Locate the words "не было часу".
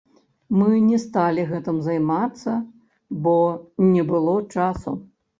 3.91-4.95